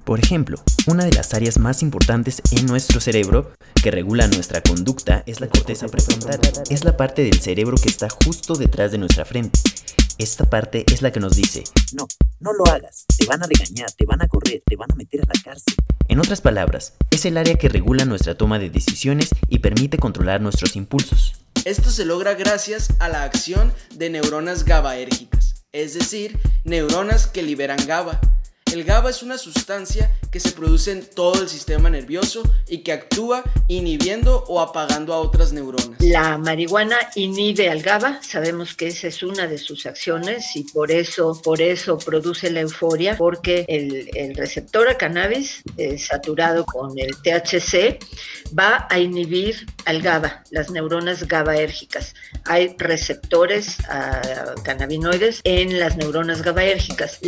Por 0.05 0.21
ejemplo, 0.21 0.59
una 0.87 1.05
de 1.07 1.13
las 1.13 1.33
áreas 1.33 1.59
más 1.59 1.83
importantes 1.83 2.43
en 2.53 2.67
nuestro 2.67 3.01
cerebro 3.01 3.53
que 3.83 3.91
regula 3.91 4.29
nuestra 4.29 4.61
conducta 4.61 5.23
es 5.25 5.41
la 5.41 5.49
corteza 5.49 5.89
prefrontal. 5.89 6.41
Es 6.69 6.85
la 6.85 6.99
parte 6.99 7.23
del 7.25 7.41
cerebro 7.41 7.77
que 7.83 7.89
está 7.89 8.09
justo 8.11 8.55
detrás 8.55 8.93
de 8.93 8.99
nuestra 8.99 9.25
frente. 9.25 9.59
Esta 10.19 10.49
parte 10.49 10.85
es 10.93 11.01
la 11.01 11.11
que 11.11 11.21
nos 11.21 11.37
dice, 11.37 11.65
no, 11.95 12.07
no 12.41 12.53
lo 12.53 12.67
hagas, 12.67 13.07
te 13.17 13.27
van 13.27 13.43
a 13.43 13.47
regañar, 13.47 13.91
te 13.93 14.07
van 14.07 14.23
a 14.23 14.29
correr, 14.29 14.63
te 14.67 14.77
van 14.77 14.91
a 14.93 14.95
meter 14.95 15.21
a 15.23 15.27
la 15.27 15.43
cárcel. 15.43 15.75
En 16.09 16.19
otras 16.19 16.41
palabras, 16.41 16.95
es 17.11 17.25
el 17.25 17.37
área 17.37 17.57
que 17.57 17.69
regula 17.69 18.05
nuestra 18.05 18.37
toma 18.37 18.59
de 18.59 18.71
decisiones 18.71 19.31
y 19.49 19.61
permite 19.61 19.99
controlar 19.99 20.41
nuestros 20.41 20.77
impulsos. 20.77 21.35
Esto 21.65 21.91
se 21.91 22.05
logra 22.05 22.35
gracias 22.35 22.89
a 23.01 23.09
la 23.09 23.23
acción 23.23 23.73
de 23.95 24.11
neuronas 24.11 24.65
GABAérgicas, 24.65 25.65
es 25.73 25.95
decir, 25.95 26.39
neuronas 26.65 27.27
que 27.27 27.43
liberan 27.43 27.79
GABA. 27.87 28.21
El 28.73 28.85
GABA 28.85 29.11
es 29.11 29.23
una 29.23 29.39
sustancia 29.39 30.11
que 30.35 30.41
se 30.41 30.51
produce 30.51 30.91
en 30.91 31.07
todo 31.07 31.43
el 31.43 31.49
sistema 31.49 31.89
nervioso 31.89 32.43
y 32.69 32.79
que 32.79 32.91
actúa 32.91 33.45
inhibiendo 33.69 34.43
o 34.49 34.61
apagando 34.61 35.15
a 35.15 35.19
otras 35.19 35.53
neuronas. 35.53 36.01
La 36.01 36.39
marihuana 36.39 36.97
inhibe 37.15 37.71
al 37.71 37.83
GABA, 37.83 38.21
sabemos 38.21 38.75
que 38.75 38.89
esa 38.89 39.07
es 39.07 39.23
una 39.23 39.47
de 39.47 39.59
sus 39.59 39.87
acciones 39.87 40.57
y 40.57 40.65
por 40.65 40.91
eso, 40.91 41.41
por 41.41 41.63
eso 41.63 41.99
produce 41.99 42.51
la 42.51 42.63
euforia, 42.63 43.17
porque 43.17 43.65
el, 43.69 44.35
receptor 44.35 44.89
a 44.89 44.99
cannabis 44.99 45.63
eh, 45.77 45.99
saturado 45.99 46.67
con 46.67 46.99
el 46.99 47.15
THC 47.23 48.01
va 48.59 48.89
a 48.91 48.99
inhibir 48.99 49.67
al 49.85 50.03
GABA, 50.03 50.43
las 50.51 50.69
neuronas 50.73 51.29
GABAérgicas. 51.29 52.15
Hay 52.47 52.75
receptores 52.77 53.79
a 53.89 54.55
cannabinoides 54.65 55.43
en 55.45 55.79
las 55.79 55.97
neuronas 55.97 56.43
GABAérgicas. 56.43 57.21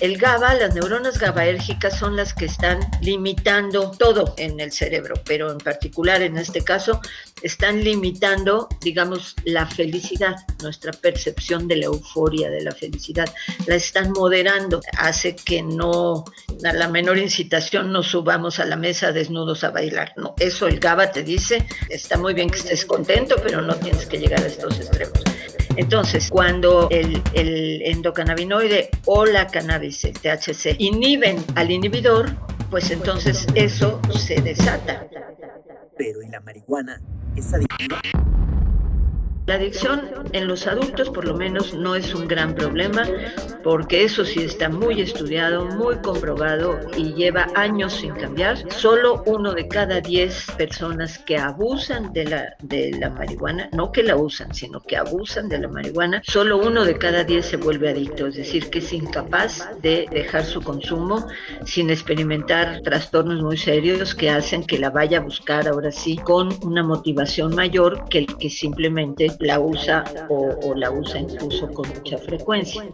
El 0.00 0.16
GABA, 0.16 0.54
las 0.54 0.74
neuronas 0.74 1.18
GABAérgicas 1.18 1.98
son 1.98 2.16
las 2.16 2.37
que 2.38 2.46
están 2.46 2.80
limitando 3.00 3.90
todo 3.90 4.34
en 4.36 4.60
el 4.60 4.72
cerebro, 4.72 5.14
pero 5.24 5.50
en 5.50 5.58
particular 5.58 6.22
en 6.22 6.38
este 6.38 6.62
caso 6.62 7.00
están 7.42 7.82
limitando, 7.84 8.68
digamos, 8.80 9.34
la 9.44 9.66
felicidad, 9.66 10.36
nuestra 10.62 10.92
percepción 10.92 11.68
de 11.68 11.76
la 11.76 11.86
euforia, 11.86 12.50
de 12.50 12.62
la 12.62 12.72
felicidad, 12.72 13.32
la 13.66 13.74
están 13.74 14.12
moderando, 14.12 14.80
hace 14.96 15.36
que 15.36 15.62
no, 15.62 16.24
a 16.64 16.72
la 16.72 16.88
menor 16.88 17.18
incitación 17.18 17.92
no 17.92 18.02
subamos 18.02 18.58
a 18.58 18.64
la 18.64 18.76
mesa 18.76 19.12
desnudos 19.12 19.64
a 19.64 19.70
bailar, 19.70 20.12
no, 20.16 20.34
eso 20.38 20.66
el 20.66 20.80
GABA 20.80 21.12
te 21.12 21.22
dice, 21.22 21.66
está 21.88 22.16
muy 22.16 22.34
bien 22.34 22.50
que 22.50 22.58
estés 22.58 22.84
contento, 22.84 23.36
pero 23.42 23.60
no 23.60 23.74
tienes 23.76 24.06
que 24.06 24.18
llegar 24.18 24.42
a 24.42 24.46
estos 24.46 24.78
extremos. 24.78 25.37
Entonces, 25.76 26.28
cuando 26.30 26.88
el, 26.90 27.22
el 27.34 27.82
endocannabinoide 27.82 28.90
o 29.04 29.24
la 29.24 29.46
cannabis, 29.46 30.04
el 30.04 30.14
THC, 30.14 30.76
inhiben 30.78 31.44
al 31.54 31.70
inhibidor, 31.70 32.30
pues 32.70 32.90
entonces 32.90 33.46
eso 33.54 34.00
se 34.14 34.40
desata. 34.40 35.06
Pero 35.96 36.22
en 36.22 36.30
la 36.30 36.40
marihuana 36.40 37.00
es 37.36 37.52
adictiva. 37.52 38.00
La 39.48 39.54
adicción 39.54 40.02
en 40.34 40.46
los 40.46 40.66
adultos 40.66 41.08
por 41.08 41.24
lo 41.24 41.34
menos 41.34 41.72
no 41.72 41.94
es 41.94 42.14
un 42.14 42.28
gran 42.28 42.54
problema 42.54 43.08
porque 43.64 44.04
eso 44.04 44.22
sí 44.22 44.40
está 44.40 44.68
muy 44.68 45.00
estudiado, 45.00 45.64
muy 45.64 45.96
comprobado 45.96 46.78
y 46.98 47.14
lleva 47.14 47.46
años 47.54 47.94
sin 47.94 48.12
cambiar. 48.12 48.58
Solo 48.70 49.22
uno 49.24 49.54
de 49.54 49.66
cada 49.66 50.02
diez 50.02 50.46
personas 50.58 51.18
que 51.20 51.38
abusan 51.38 52.12
de 52.12 52.24
la, 52.24 52.56
de 52.60 52.92
la 52.98 53.08
marihuana, 53.08 53.70
no 53.72 53.90
que 53.90 54.02
la 54.02 54.16
usan, 54.16 54.52
sino 54.52 54.80
que 54.80 54.98
abusan 54.98 55.48
de 55.48 55.58
la 55.58 55.68
marihuana, 55.68 56.20
solo 56.26 56.58
uno 56.58 56.84
de 56.84 56.98
cada 56.98 57.24
diez 57.24 57.46
se 57.46 57.56
vuelve 57.56 57.88
adicto, 57.88 58.26
es 58.26 58.36
decir, 58.36 58.68
que 58.68 58.80
es 58.80 58.92
incapaz 58.92 59.66
de 59.80 60.06
dejar 60.10 60.44
su 60.44 60.60
consumo 60.60 61.26
sin 61.64 61.88
experimentar 61.88 62.82
trastornos 62.82 63.42
muy 63.42 63.56
serios 63.56 64.14
que 64.14 64.28
hacen 64.28 64.64
que 64.64 64.78
la 64.78 64.90
vaya 64.90 65.18
a 65.18 65.22
buscar 65.22 65.68
ahora 65.68 65.90
sí 65.90 66.18
con 66.18 66.50
una 66.62 66.82
motivación 66.82 67.54
mayor 67.54 68.10
que 68.10 68.18
el 68.18 68.26
que 68.36 68.50
simplemente 68.50 69.37
la 69.38 69.60
usa 69.60 70.04
o, 70.28 70.56
o 70.62 70.74
la 70.74 70.90
usa 70.90 71.20
incluso 71.20 71.72
con 71.72 71.90
mucha 71.90 72.18
frecuencia. 72.18 72.92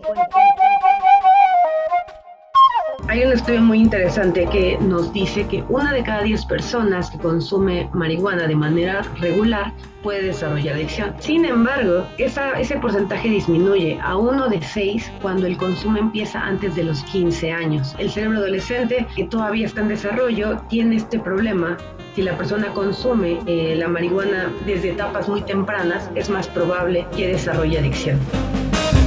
Hay 3.07 3.23
un 3.23 3.33
estudio 3.33 3.61
muy 3.61 3.81
interesante 3.81 4.49
que 4.51 4.79
nos 4.81 5.13
dice 5.13 5.47
que 5.47 5.63
una 5.69 5.93
de 5.93 6.03
cada 6.03 6.23
diez 6.23 6.45
personas 6.47 7.11
que 7.11 7.19
consume 7.19 7.89
marihuana 7.93 8.47
de 8.47 8.57
manera 8.57 9.03
regular 9.21 9.75
puede 10.03 10.23
desarrollar 10.23 10.77
adicción. 10.77 11.15
Sin 11.19 11.45
embargo, 11.45 12.07
ese 12.17 12.77
porcentaje 12.77 13.29
disminuye 13.29 13.99
a 14.03 14.17
uno 14.17 14.49
de 14.49 14.61
seis 14.63 15.13
cuando 15.21 15.47
el 15.47 15.59
consumo 15.59 15.99
empieza 15.99 16.41
antes 16.41 16.75
de 16.77 16.85
los 16.85 17.03
15 17.05 17.53
años. 17.53 17.95
El 17.99 18.11
cerebro 18.11 18.39
adolescente, 18.39 19.07
que 19.15 19.25
todavía 19.25 19.67
está 19.67 19.83
en 19.83 19.89
desarrollo, 19.89 20.59
tiene 20.71 20.97
este 20.97 21.19
problema. 21.19 21.77
Si 22.15 22.23
la 22.23 22.37
persona 22.39 22.73
consume 22.73 23.39
eh, 23.47 23.77
la 23.77 23.87
marihuana 23.87 24.51
desde 24.65 24.93
etapas 24.93 25.29
muy 25.29 25.43
tempranas, 25.43 26.11
es 26.15 26.31
más 26.31 26.49
probable 26.49 27.07
que 27.15 27.29
desarrolle 27.29 27.79
adicción. 27.81 28.19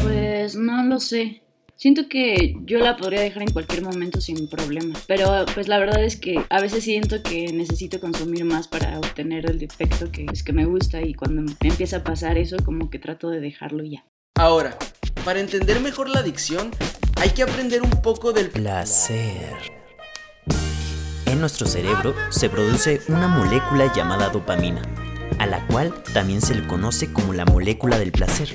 Pues 0.03 0.55
no 0.55 0.83
lo 0.83 0.99
sé. 0.99 1.46
Siento 1.77 2.09
que 2.09 2.55
yo 2.65 2.79
la 2.79 2.97
podría 2.97 3.21
dejar 3.21 3.43
en 3.43 3.51
cualquier 3.51 3.83
momento 3.83 4.19
sin 4.19 4.49
problema. 4.49 4.97
Pero 5.05 5.45
pues 5.53 5.67
la 5.67 5.77
verdad 5.77 6.03
es 6.03 6.15
que 6.15 6.43
a 6.49 6.59
veces 6.59 6.83
siento 6.83 7.21
que 7.21 7.53
necesito 7.53 7.99
consumir 7.99 8.45
más 8.45 8.67
para 8.67 8.97
obtener 8.97 9.47
el 9.47 9.59
defecto 9.59 10.11
que 10.11 10.25
es 10.33 10.41
que 10.41 10.53
me 10.53 10.65
gusta 10.65 11.01
y 11.03 11.13
cuando 11.13 11.43
me 11.43 11.69
empieza 11.69 11.97
a 11.97 12.03
pasar 12.03 12.39
eso 12.39 12.57
como 12.65 12.89
que 12.89 12.97
trato 12.97 13.29
de 13.29 13.39
dejarlo 13.41 13.83
ya. 13.83 14.03
Ahora, 14.39 14.75
para 15.23 15.39
entender 15.39 15.79
mejor 15.79 16.09
la 16.09 16.21
adicción, 16.21 16.71
hay 17.17 17.29
que 17.29 17.43
aprender 17.43 17.83
un 17.83 18.01
poco 18.01 18.33
del 18.33 18.49
placer. 18.49 19.53
En 21.27 21.39
nuestro 21.39 21.67
cerebro 21.67 22.15
se 22.31 22.49
produce 22.49 23.01
una 23.07 23.27
molécula 23.27 23.93
llamada 23.93 24.29
dopamina, 24.29 24.81
a 25.37 25.45
la 25.45 25.65
cual 25.67 25.93
también 26.13 26.41
se 26.41 26.55
le 26.55 26.65
conoce 26.65 27.13
como 27.13 27.33
la 27.33 27.45
molécula 27.45 27.99
del 27.99 28.11
placer. 28.11 28.49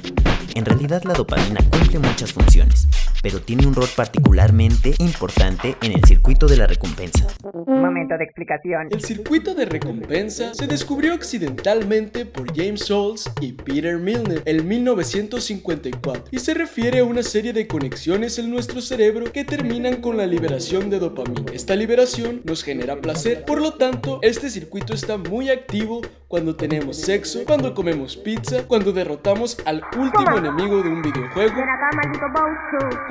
En 0.54 0.64
realidad 0.64 1.02
la 1.04 1.14
dopamina 1.14 1.60
cumple 1.70 1.98
muchas 1.98 2.32
funciones, 2.32 2.88
pero 3.22 3.40
tiene 3.40 3.66
un 3.66 3.74
rol 3.74 3.88
particularmente 3.96 4.94
importante 4.98 5.76
en 5.80 5.92
el 5.92 6.04
circuito 6.04 6.46
de 6.46 6.56
la 6.56 6.66
recompensa. 6.66 7.28
Momento 7.66 8.18
de 8.18 8.24
explicación. 8.24 8.88
El 8.90 9.00
circuito 9.02 9.54
de 9.54 9.64
recompensa 9.64 10.52
se 10.52 10.66
descubrió 10.66 11.14
accidentalmente 11.14 12.26
por 12.26 12.54
James 12.54 12.84
Souls 12.84 13.30
y 13.40 13.52
Peter 13.52 13.98
Milner 13.98 14.42
en 14.44 14.66
1954 14.66 16.24
y 16.30 16.38
se 16.38 16.54
refiere 16.54 16.98
a 16.98 17.04
una 17.04 17.22
serie 17.22 17.52
de 17.52 17.66
conexiones 17.66 18.38
en 18.38 18.50
nuestro 18.50 18.80
cerebro 18.80 19.32
que 19.32 19.44
terminan 19.44 20.00
con 20.00 20.16
la 20.16 20.26
liberación 20.26 20.90
de 20.90 20.98
dopamina. 20.98 21.52
Esta 21.52 21.76
liberación 21.76 22.42
nos 22.44 22.64
genera 22.64 22.96
placer, 22.96 23.44
por 23.44 23.60
lo 23.60 23.74
tanto, 23.74 24.18
este 24.22 24.50
circuito 24.50 24.94
está 24.94 25.16
muy 25.16 25.50
activo 25.50 26.00
cuando 26.28 26.56
tenemos 26.56 26.96
sexo, 26.96 27.40
cuando 27.46 27.74
comemos 27.74 28.16
pizza, 28.16 28.66
cuando 28.66 28.90
derrotamos 28.90 29.58
al 29.66 29.82
último 29.98 30.38
enemigo 30.38 30.82
de 30.82 30.88
un 30.88 31.02
videojuego, 31.02 31.56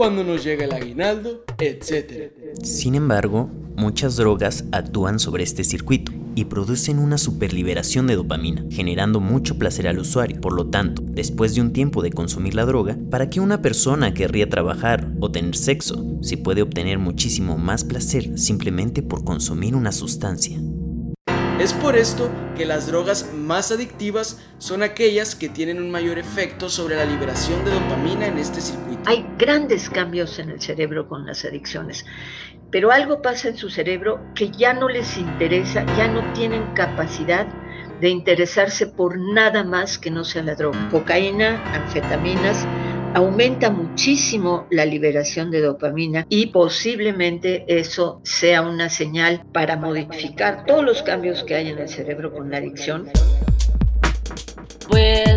cuando 0.02 0.24
nos 0.24 0.44
llega 0.44 0.66
el 0.66 0.74
aguinaldo, 0.74 1.46
etc. 1.60 2.34
Sin 2.64 2.96
embargo, 2.96 3.52
muchas 3.76 4.16
drogas 4.16 4.66
actúan 4.72 5.20
sobre 5.20 5.44
este 5.44 5.64
circuito 5.64 6.12
y 6.34 6.46
producen 6.46 6.98
una 6.98 7.20
superliberación 7.20 8.08
de 8.08 8.16
dopamina, 8.16 8.66
generando 8.72 9.20
mucho 9.20 9.60
placer 9.60 9.88
al 9.88 10.00
usuario. 10.00 10.42
Por 10.42 10.54
lo 10.54 10.66
tanto, 10.66 11.04
después 11.06 11.54
de 11.54 11.62
un 11.62 11.72
tiempo 11.72 12.02
de 12.02 12.10
consumir 12.10 12.56
la 12.56 12.66
droga, 12.66 12.98
¿para 13.12 13.30
qué 13.30 13.42
una 13.42 13.62
persona 13.62 14.12
querría 14.16 14.50
trabajar 14.50 15.08
o 15.20 15.30
tener 15.30 15.56
sexo 15.56 16.04
si 16.24 16.36
puede 16.36 16.64
obtener 16.64 16.98
muchísimo 16.98 17.60
más 17.60 17.84
placer 17.84 18.40
simplemente 18.40 19.04
por 19.04 19.24
consumir 19.24 19.76
una 19.76 19.92
sustancia? 19.92 20.60
Es 21.60 21.74
por 21.74 21.96
esto 21.96 22.32
que 22.58 22.66
las 22.66 22.88
drogas 22.88 23.34
más 23.36 23.72
adictivas 23.72 24.40
son 24.58 24.82
aquellas 24.82 25.36
que 25.36 25.48
tienen 25.48 25.78
un 25.78 25.92
mayor 25.92 26.18
efecto 26.18 26.70
sobre 26.70 26.96
la 26.96 27.06
liberación 27.06 27.64
de 27.64 27.70
dopamina 27.70 28.26
en 28.26 28.40
este 28.40 28.62
circuito. 28.62 28.91
Hay 29.06 29.26
grandes 29.38 29.90
cambios 29.90 30.38
en 30.38 30.52
el 30.52 30.62
cerebro 30.62 31.08
con 31.08 31.26
las 31.26 31.44
adicciones, 31.44 32.06
pero 32.70 32.92
algo 32.92 33.22
pasa 33.22 33.50
en 33.50 33.58
su 33.58 33.70
cerebro 33.70 34.20
que 34.36 34.52
ya 34.52 34.74
no 34.74 34.90
les 34.90 35.18
interesa, 35.18 35.86
ya 35.98 36.08
no 36.08 36.22
tienen 36.34 36.74
capacidad 36.74 37.48
de 38.00 38.10
interesarse 38.10 38.88
por 38.88 39.18
nada 39.20 39.64
más 39.64 39.98
que 39.98 40.12
no 40.12 40.24
sea 40.24 40.44
la 40.44 40.56
droga. 40.56 40.90
Cocaína, 40.90 41.64
anfetaminas, 41.74 42.68
aumenta 43.14 43.70
muchísimo 43.70 44.68
la 44.70 44.86
liberación 44.86 45.52
de 45.52 45.62
dopamina 45.62 46.26
y 46.30 46.48
posiblemente 46.48 47.66
eso 47.68 48.22
sea 48.24 48.62
una 48.62 48.90
señal 48.90 49.44
para 49.52 49.78
modificar 49.78 50.66
todos 50.66 50.84
los 50.84 51.04
cambios 51.04 51.44
que 51.44 51.56
hay 51.56 51.70
en 51.70 51.80
el 51.80 51.90
cerebro 51.90 52.32
con 52.32 52.52
la 52.52 52.58
adicción. 52.58 53.10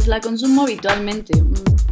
Pues 0.05 0.11
la 0.11 0.21
consumo 0.21 0.65
habitualmente, 0.65 1.33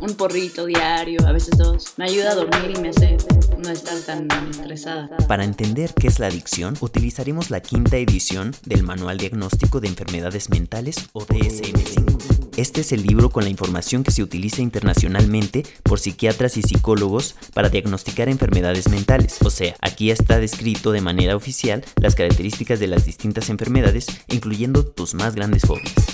un, 0.02 0.14
porrito 0.16 0.66
diario, 0.66 1.26
a 1.26 1.33
veces 1.33 1.57
dos. 1.57 1.95
Me 1.97 2.04
ayuda 2.04 2.33
a 2.33 2.35
dormir 2.35 2.75
y 2.76 2.78
me 2.78 2.90
hace 2.90 3.16
no 3.57 3.71
estar 3.71 3.99
tan 4.00 4.28
estresada. 4.50 5.09
Para 5.28 5.45
entender 5.45 5.95
qué 5.99 6.09
es 6.09 6.19
la 6.19 6.26
adicción, 6.26 6.76
utilizaremos 6.81 7.49
la 7.49 7.61
quinta 7.61 7.97
edición 7.97 8.54
del 8.66 8.83
Manual 8.83 9.16
Diagnóstico 9.16 9.81
de 9.81 9.88
Enfermedades 9.88 10.50
Mentales 10.50 11.09
o 11.14 11.25
DSM-5. 11.25 12.50
Este 12.59 12.83
es 12.83 12.92
el 12.92 13.02
libro 13.02 13.31
con 13.31 13.45
la 13.45 13.50
información 13.50 14.04
que 14.04 14.11
se 14.11 14.23
utiliza 14.23 14.61
internacionalmente 14.61 15.64
por 15.83 15.99
psiquiatras 15.99 16.59
y 16.59 16.62
psicólogos 16.62 17.35
para 17.54 17.71
diagnosticar 17.71 18.28
enfermedades 18.28 18.90
mentales. 18.90 19.38
O 19.40 19.49
sea, 19.49 19.75
aquí 19.81 20.11
está 20.11 20.38
descrito 20.38 20.92
de 20.92 21.00
manera 21.00 21.35
oficial 21.35 21.83
las 21.97 22.14
características 22.14 22.78
de 22.78 22.88
las 22.88 23.07
distintas 23.07 23.49
enfermedades, 23.49 24.07
incluyendo 24.28 24.85
tus 24.85 25.14
más 25.14 25.35
grandes 25.35 25.62
fobias. 25.62 26.12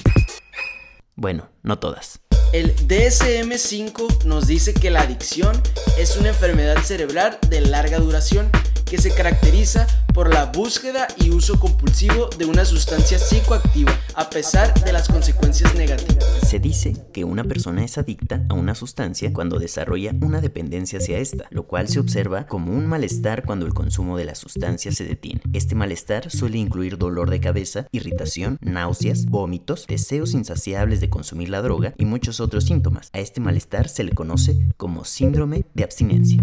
Bueno, 1.21 1.49
no 1.65 1.81
todas. 1.81 2.21
El 2.53 2.77
DSM5 2.77 4.23
nos 4.23 4.47
dice 4.47 4.73
que 4.73 4.89
la 4.89 5.01
adicción 5.01 5.61
es 5.99 6.17
una 6.17 6.29
enfermedad 6.29 6.77
cerebral 6.85 7.41
de 7.49 7.61
larga 7.61 7.99
duración 7.99 8.49
que 8.89 8.99
se 8.99 9.15
caracteriza 9.15 9.87
por 10.15 10.33
la 10.33 10.47
búsqueda 10.47 11.07
y 11.17 11.31
uso 11.31 11.61
compulsivo 11.61 12.29
de 12.39 12.47
una 12.47 12.65
sustancia 12.65 13.19
psicoactiva, 13.19 13.93
a 14.15 14.31
pesar 14.31 14.73
de 14.83 14.93
las 14.93 15.09
consecuencias 15.09 15.75
negativas. 15.75 16.25
Se 16.47 16.59
dice 16.59 16.97
que 17.13 17.25
una 17.25 17.45
persona 17.45 17.85
es 17.85 17.99
adicta 17.99 18.45
a 18.49 18.55
una 18.55 18.75
sustancia 18.75 19.33
cuando 19.33 19.59
desarrolla 19.59 20.13
una 20.23 20.41
dependencia 20.41 20.99
hacia 20.99 21.19
esta, 21.19 21.47
lo 21.51 21.67
cual 21.67 21.89
se 21.89 22.01
observa 22.01 22.47
como 22.47 22.73
un 22.73 22.87
malestar 22.87 23.45
cuando 23.45 23.67
el 23.67 23.75
consumo 23.75 24.17
de 24.17 24.25
la 24.25 24.35
sustancia 24.35 24.91
se 24.93 25.05
detiene. 25.05 25.43
Este 25.53 25.75
malestar 25.75 26.31
suele 26.31 26.59
incluir 26.59 26.97
dolor 26.97 27.31
de 27.31 27.41
cabeza, 27.41 27.87
irritación, 27.93 28.59
náuseas, 28.61 29.27
vómitos, 29.27 29.87
deseos 29.87 30.33
insaciables 30.33 31.01
de 31.01 31.11
consumir 31.11 31.51
la 31.51 31.63
droga 31.63 31.95
y 31.99 32.07
muchos 32.07 32.41
otros 32.41 32.65
síntomas. 32.65 33.11
A 33.13 33.19
este 33.19 33.41
malestar 33.41 33.89
se 33.89 34.05
le 34.05 34.13
conoce 34.13 34.69
como 34.77 35.05
síndrome 35.05 35.67
de 35.75 35.85
abstinencia. 35.85 36.43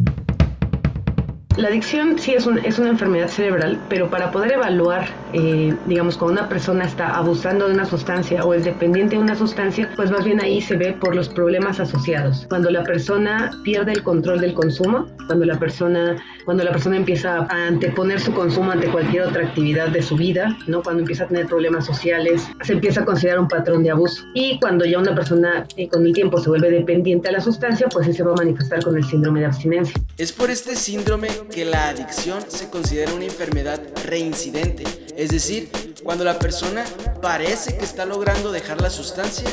La 1.58 1.70
adicción 1.70 2.20
sí 2.20 2.34
es, 2.34 2.46
un, 2.46 2.58
es 2.60 2.80
una 2.80 2.90
enfermedad 2.90 3.30
cerebral, 3.30 3.80
pero 3.88 4.10
para 4.10 4.30
poder 4.30 4.52
evaluar, 4.52 5.08
eh, 5.32 5.74
digamos, 5.86 6.18
cuando 6.18 6.42
una 6.42 6.50
persona 6.50 6.84
está 6.84 7.16
abusando 7.16 7.68
de 7.68 7.74
una 7.74 7.86
sustancia 7.86 8.44
o 8.44 8.54
es 8.54 8.66
dependiente 8.66 9.16
de 9.16 9.22
una 9.22 9.36
sustancia, 9.36 9.90
pues 9.96 10.12
más 10.12 10.26
bien 10.26 10.42
ahí 10.42 10.60
se 10.60 10.76
ve 10.76 10.92
por 10.92 11.16
los 11.16 11.30
problemas 11.30 11.80
asociados. 11.80 12.46
Cuando 12.50 12.70
la 12.72 12.84
persona 12.84 13.52
pierde 13.64 13.94
el 13.94 14.04
control 14.04 14.42
del 14.42 14.54
consumo, 14.54 15.08
cuando 15.28 15.46
la 15.46 15.58
persona, 15.58 16.22
cuando 16.44 16.66
la 16.66 16.72
persona 16.72 16.98
empieza 16.98 17.48
a 17.50 17.68
anteponer 17.68 18.20
su 18.20 18.34
consumo 18.34 18.72
ante 18.72 18.88
cualquier 18.88 19.24
otra 19.24 19.46
actividad 19.46 19.88
de 19.88 20.02
su 20.02 20.18
vida, 20.18 20.58
¿no? 20.68 20.84
Cuando 20.84 21.04
empieza 21.04 21.24
a 21.24 21.28
tener 21.28 21.48
problemas 21.48 21.86
sociales, 21.86 22.50
se 22.64 22.74
empieza 22.74 23.02
a 23.02 23.06
considerar 23.06 23.40
un 23.40 23.48
patrón 23.48 23.82
de 23.82 23.92
abuso. 23.92 24.26
Y 24.34 24.60
cuando 24.60 24.84
ya 24.84 25.00
una 25.00 25.16
persona 25.16 25.66
eh, 25.78 25.88
con 25.88 26.06
el 26.06 26.12
tiempo 26.12 26.38
se 26.38 26.50
vuelve 26.50 26.70
dependiente 26.70 27.30
a 27.30 27.32
la 27.32 27.40
sustancia, 27.40 27.88
pues 27.88 28.08
sí 28.08 28.14
se 28.14 28.24
va 28.24 28.34
a 28.34 28.36
manifestar 28.36 28.84
con 28.84 28.98
el 28.98 29.06
síndrome 29.06 29.40
de 29.40 29.46
abstinencia. 29.46 29.96
Es 30.18 30.34
por 30.34 30.50
este 30.50 30.76
síndrome 30.76 31.30
que 31.50 31.66
la 31.66 31.90
adicción 31.90 32.44
se 32.48 32.70
considera 32.70 33.14
una 33.14 33.26
enfermedad 33.26 33.82
reincidente, 34.06 34.84
es 35.16 35.30
decir, 35.30 35.70
cuando 36.04 36.24
la 36.24 36.38
persona 36.40 36.84
parece 37.22 37.78
que 37.78 37.86
está 37.86 38.06
logrando 38.06 38.52
dejar 38.52 38.82
la 38.82 38.90
sustancia, 38.90 39.50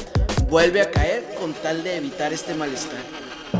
vuelve 0.49 0.80
a 0.80 0.90
caer 0.90 1.25
con 1.40 1.52
tal 1.54 1.82
de 1.82 1.96
evitar 1.96 2.32
este 2.32 2.54
malestar. 2.54 3.00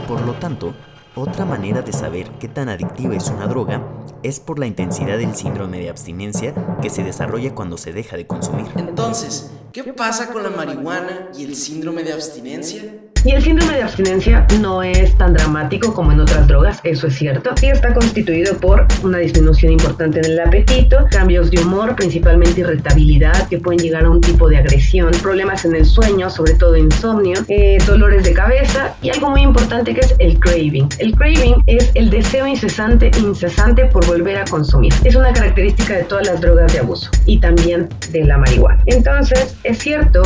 Por 0.07 0.21
lo 0.23 0.35
tanto, 0.35 0.75
otra 1.15 1.45
manera 1.45 1.83
de 1.83 1.93
saber 1.93 2.31
qué 2.41 2.49
tan 2.49 2.69
adictiva 2.69 3.15
es 3.15 3.29
una 3.29 3.47
droga 3.47 3.83
es 4.23 4.41
por 4.41 4.59
la 4.59 4.67
intensidad 4.67 5.19
del 5.19 5.35
síndrome 5.35 5.79
de 5.79 5.91
abstinencia 5.91 6.55
que 6.81 6.91
se 6.91 7.03
desarrolla 7.03 7.55
cuando 7.55 7.77
se 7.77 7.93
deja 7.93 8.17
de 8.17 8.27
consumir. 8.27 8.67
Entonces, 8.77 9.51
¿qué 9.73 9.85
pasa 9.85 10.33
con 10.33 10.43
la 10.43 10.51
marihuana 10.51 11.31
y 11.37 11.45
el 11.45 11.57
síndrome 11.57 12.03
de 12.03 12.13
abstinencia? 12.13 13.12
Y 13.25 13.31
el 13.31 13.43
síndrome 13.43 13.77
de 13.77 13.83
abstinencia 13.83 14.47
no 14.61 14.83
es 14.83 15.17
tan 15.17 15.33
dramático 15.33 15.95
como 15.95 16.11
en 16.11 16.19
otras 16.19 16.49
drogas, 16.49 16.81
eso 16.83 17.07
es 17.07 17.15
cierto. 17.15 17.53
Sí 17.57 17.69
está 17.69 17.95
constituido 17.95 18.57
por 18.57 18.87
una 19.05 19.19
disminución 19.19 19.73
importante 19.73 20.19
en 20.19 20.25
el 20.25 20.41
apetito, 20.41 21.07
cambios 21.09 21.51
de 21.53 21.61
humor, 21.61 21.95
principalmente 21.95 22.63
irritabilidad, 22.63 23.49
que 23.49 23.59
pueden 23.59 23.79
llegar 23.79 24.07
a 24.07 24.11
un 24.11 24.21
tipo 24.21 24.49
de 24.49 24.57
agresión, 24.57 25.13
problemas 25.23 25.65
en 25.65 25.77
el 25.77 25.85
sueño, 25.85 26.31
sobre 26.31 26.55
todo 26.55 26.77
insomnio, 26.77 27.39
eh, 27.47 27.79
dolores 27.87 28.25
de 28.25 28.33
cabeza 28.33 28.95
y 29.03 29.11
algo 29.11 29.31
muy 29.31 29.43
importante 29.43 29.95
que 29.95 30.01
es 30.01 30.15
el 30.19 30.41
craving. 30.41 30.89
El 30.99 31.15
craving 31.15 31.63
es 31.67 31.93
el 31.95 32.11
deseo 32.11 32.47
incesante, 32.49 33.13
incesante 33.21 33.85
por 33.87 34.05
volver 34.07 34.39
a 34.39 34.45
consumir. 34.47 34.93
Es 35.05 35.15
una 35.15 35.33
característica 35.33 35.95
de 35.95 36.03
todas 36.05 36.27
las 36.27 36.41
drogas 36.41 36.73
de 36.73 36.81
abuso 36.81 37.09
y 37.27 37.39
también 37.39 37.89
de 38.11 38.25
la 38.25 38.37
marihuana. 38.39 38.83
Entonces, 38.87 39.57
es 39.63 39.79
cierto 39.79 40.23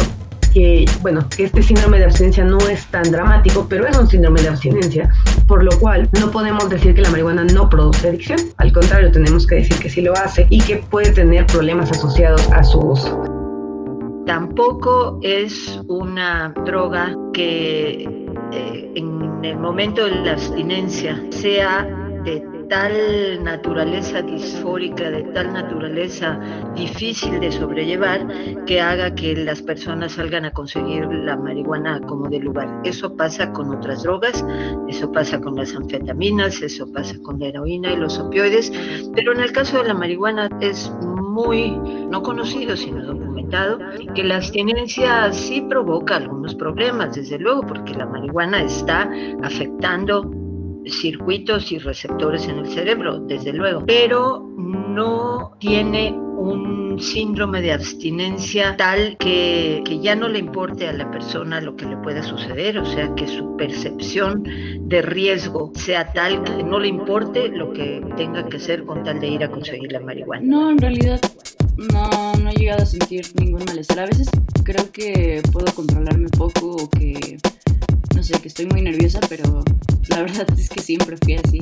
que, 0.57 0.87
bueno, 1.03 1.21
este 1.37 1.63
síndrome 1.63 1.99
de 1.99 2.07
abstinencia 2.07 2.43
no 2.43 2.57
es 2.61 2.87
tan 2.87 3.11
dramático, 3.11 3.67
pero 3.69 3.87
es 3.87 3.99
un 3.99 4.09
síndrome 4.09 4.41
de 4.41 4.49
abstinencia, 4.49 5.11
por 5.47 5.63
lo 5.63 5.79
cual 5.79 6.09
no 6.19 6.31
podemos 6.31 6.71
decir 6.71 6.95
que 6.95 7.03
la 7.03 7.11
marihuana 7.11 7.45
no 7.45 7.69
produce 7.69 8.09
adicción. 8.09 8.39
Al 8.57 8.73
contrario, 8.73 9.13
tenemos 9.13 9.47
que 9.47 9.57
decir 9.57 9.79
que 9.79 9.91
sí 9.91 10.01
lo 10.01 10.15
hace 10.15 10.47
y 10.49 10.63
que 10.63 10.77
puede 10.77 11.13
tener 11.13 11.45
problemas 11.45 11.91
asociados 11.91 12.51
a 12.53 12.65
su 12.65 12.79
uso. 12.79 13.23
Tampoco 14.25 15.19
es 15.23 15.79
una 15.89 16.55
droga 16.65 17.15
que 17.35 18.09
eh, 18.53 18.93
en 18.95 19.45
el 19.45 19.59
momento 19.59 20.07
de 20.07 20.13
la 20.13 20.33
abstinencia 20.33 21.23
sea 21.33 21.87
de 22.25 22.56
tal 22.69 23.45
naturaleza 23.45 24.23
disfórica, 24.23 25.11
de 25.11 25.23
tal 25.25 25.53
naturaleza 25.53 26.39
difícil 26.75 27.41
de 27.41 27.53
sobrellevar, 27.53 28.27
que 28.67 28.81
haga 28.81 29.15
que 29.15 29.37
las 29.37 29.63
personas 29.63 30.13
salgan 30.13 30.45
a 30.45 30.53
conseguir 30.53 31.07
la 31.07 31.37
marihuana 31.37 32.01
como 32.01 32.29
de 32.29 32.41
lugar. 32.41 32.81
Eso 32.85 33.15
pasa 33.17 33.53
con 33.53 33.75
otras 33.75 34.03
drogas, 34.03 34.45
eso 34.89 35.11
pasa 35.13 35.41
con 35.41 35.57
las 35.57 35.75
anfetaminas, 35.75 36.63
eso 36.63 36.91
pasa 36.93 37.17
con 37.23 37.39
la 37.39 37.47
heroína 37.47 37.93
y 37.93 37.97
los 37.97 38.19
opioides, 38.19 38.73
pero 39.15 39.33
en 39.33 39.41
el 39.41 39.53
caso 39.53 39.79
de 39.79 39.89
la 39.89 39.95
marihuana 39.95 40.49
es 40.61 40.93
muy 41.03 41.71
no 41.71 42.23
conocido, 42.23 42.77
sino 42.77 43.05
documentado, 43.05 43.79
que 44.15 44.25
la 44.25 44.37
abstinencia 44.37 45.31
sí 45.33 45.61
provoca 45.69 46.17
algunos 46.17 46.55
problemas, 46.55 47.15
desde 47.15 47.39
luego, 47.39 47.63
porque 47.63 47.95
la 47.95 48.07
marihuana 48.07 48.63
está 48.63 49.11
afectando 49.43 50.31
circuitos 50.87 51.73
y 51.73 51.79
receptores 51.79 52.47
en 52.49 52.59
el 52.59 52.67
cerebro, 52.69 53.19
desde 53.21 53.53
luego, 53.53 53.85
pero 53.87 54.41
no 54.57 55.57
tiene 55.59 56.13
un 56.13 56.99
síndrome 57.01 57.61
de 57.61 57.73
abstinencia 57.73 58.77
tal 58.77 59.17
que, 59.19 59.83
que, 59.85 60.01
ya 60.01 60.15
no 60.15 60.29
le 60.29 60.39
importe 60.39 60.87
a 60.89 60.93
la 60.93 61.11
persona 61.11 61.61
lo 61.61 61.77
que 61.77 61.87
le 61.87 61.97
pueda 61.99 62.23
suceder, 62.23 62.79
o 62.79 62.87
sea, 62.87 63.15
que 63.15 63.27
su 63.27 63.57
percepción 63.57 64.45
de 64.89 65.03
riesgo 65.03 65.73
sea 65.75 66.13
tal 66.13 66.43
que 66.45 66.63
no 66.63 66.79
le 66.79 66.89
importe 66.89 67.49
lo 67.49 67.73
que 67.73 68.03
tenga 68.17 68.47
que 68.49 68.57
hacer 68.57 68.85
con 68.85 69.03
tal 69.03 69.21
de 69.21 69.29
ir 69.29 69.45
a 69.45 69.51
conseguir 69.51 69.93
la 69.93 70.01
marihuana. 70.01 70.43
No, 70.45 70.71
en 70.71 70.79
realidad 70.79 71.21
no, 71.77 72.35
no 72.35 72.51
he 72.51 72.55
llegado 72.55 72.83
a 72.83 72.87
sentir 72.87 73.27
ningún 73.39 73.65
malestar. 73.65 74.01
A 74.01 74.07
veces 74.07 74.29
creo 74.65 74.91
que 74.93 75.43
puedo 75.53 75.73
controlarme 75.75 76.29
poco 76.29 76.77
o 76.77 76.91
que, 76.91 77.39
no 78.17 78.23
sé, 78.23 78.41
que 78.41 78.49
estoy 78.49 78.67
muy 78.67 78.81
nerviosa, 78.81 79.21
pero 79.29 79.63
la 80.09 80.23
verdad 80.23 80.47
es 80.59 80.71
que 80.71 80.81
siempre 80.81 81.17
fui 81.19 81.35
así. 81.35 81.61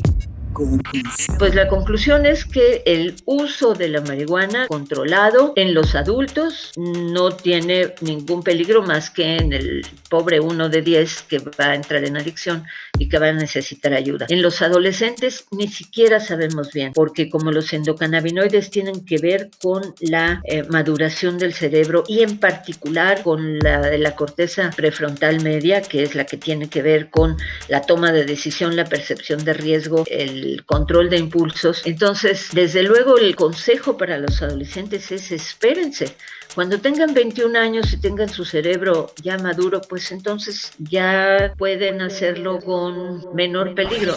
Pues 1.38 1.56
la 1.56 1.66
conclusión 1.66 2.26
es 2.26 2.44
que 2.44 2.82
el 2.86 3.16
uso 3.24 3.74
de 3.74 3.88
la 3.88 4.00
marihuana 4.02 4.68
controlado 4.68 5.52
en 5.56 5.74
los 5.74 5.96
adultos 5.96 6.70
no 6.76 7.32
tiene 7.32 7.94
ningún 8.02 8.44
peligro 8.44 8.82
más 8.82 9.10
que 9.10 9.36
en 9.36 9.52
el 9.52 9.84
pobre 10.08 10.38
uno 10.38 10.68
de 10.68 10.80
10 10.80 11.22
que 11.22 11.38
va 11.38 11.70
a 11.70 11.74
entrar 11.74 12.04
en 12.04 12.16
adicción 12.16 12.64
y 12.98 13.08
que 13.08 13.18
va 13.18 13.28
a 13.28 13.32
necesitar 13.32 13.92
ayuda. 13.92 14.26
En 14.28 14.42
los 14.42 14.62
adolescentes 14.62 15.46
ni 15.50 15.68
siquiera 15.68 16.20
sabemos 16.20 16.72
bien, 16.72 16.92
porque 16.92 17.28
como 17.28 17.50
los 17.50 17.72
endocannabinoides 17.72 18.70
tienen 18.70 19.04
que 19.04 19.18
ver 19.18 19.50
con 19.60 19.94
la 20.00 20.40
eh, 20.44 20.62
maduración 20.64 21.38
del 21.38 21.54
cerebro 21.54 22.04
y 22.06 22.22
en 22.22 22.38
particular 22.38 23.22
con 23.22 23.58
la 23.58 23.80
de 23.80 23.98
la 23.98 24.14
corteza 24.14 24.70
prefrontal 24.74 25.42
media, 25.42 25.82
que 25.82 26.02
es 26.02 26.14
la 26.14 26.24
que 26.24 26.36
tiene 26.36 26.68
que 26.68 26.82
ver 26.82 27.10
con 27.10 27.36
la 27.68 27.82
toma 27.82 28.12
de 28.12 28.24
decisión, 28.24 28.76
la 28.76 28.84
percepción 28.84 29.44
de 29.44 29.54
riesgo, 29.54 30.04
el 30.08 30.64
control 30.64 31.10
de 31.10 31.18
impulsos. 31.18 31.82
Entonces, 31.84 32.48
desde 32.52 32.82
luego, 32.82 33.18
el 33.18 33.34
consejo 33.36 33.96
para 33.96 34.18
los 34.18 34.42
adolescentes 34.42 35.10
es 35.12 35.32
espérense. 35.32 36.14
Cuando 36.54 36.78
tengan 36.78 37.14
21 37.14 37.58
años 37.58 37.92
y 37.92 37.96
tengan 37.96 38.28
su 38.28 38.44
cerebro 38.44 39.10
ya 39.22 39.38
maduro, 39.38 39.80
pues 39.88 40.12
entonces 40.12 40.72
ya 40.78 41.52
pueden 41.58 42.00
hacerlo 42.00 42.60
con 42.60 43.24
menor 43.34 43.74
peligro. 43.74 44.14